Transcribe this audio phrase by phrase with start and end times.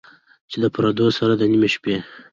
[0.49, 1.95] چې د پردو سره، د نیمې شپې،